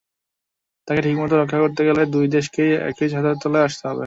[0.87, 3.99] তাকে ঠিকমতো রক্ষা করতে গেলে দুই দেশকেই একই ছাতার তলায় আসতে হবে।